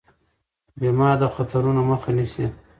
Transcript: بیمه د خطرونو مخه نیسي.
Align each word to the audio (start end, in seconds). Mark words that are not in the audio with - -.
بیمه 0.79 1.09
د 1.19 1.23
خطرونو 1.35 1.81
مخه 1.89 2.11
نیسي. 2.17 2.45